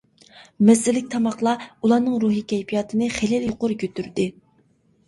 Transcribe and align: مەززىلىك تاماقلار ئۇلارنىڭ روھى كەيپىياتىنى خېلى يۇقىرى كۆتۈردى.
مەززىلىك 0.69 1.11
تاماقلار 1.11 1.67
ئۇلارنىڭ 1.67 2.17
روھى 2.25 2.43
كەيپىياتىنى 2.55 3.13
خېلى 3.21 3.45
يۇقىرى 3.47 3.81
كۆتۈردى. 3.87 4.29